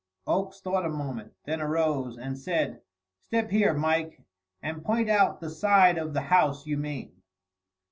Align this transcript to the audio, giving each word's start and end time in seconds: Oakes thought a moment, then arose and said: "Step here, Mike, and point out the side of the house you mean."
Oakes 0.25 0.59
thought 0.61 0.83
a 0.83 0.89
moment, 0.89 1.33
then 1.45 1.61
arose 1.61 2.17
and 2.17 2.35
said: 2.35 2.81
"Step 3.27 3.51
here, 3.51 3.71
Mike, 3.75 4.19
and 4.59 4.83
point 4.83 5.09
out 5.09 5.39
the 5.41 5.49
side 5.51 5.99
of 5.99 6.15
the 6.15 6.21
house 6.21 6.65
you 6.65 6.75
mean." 6.75 7.21